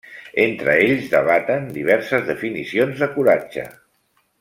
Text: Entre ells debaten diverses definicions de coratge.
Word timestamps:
Entre 0.43 0.77
ells 0.85 1.11
debaten 1.11 1.69
diverses 1.77 2.27
definicions 2.33 3.05
de 3.05 3.15
coratge. 3.19 3.71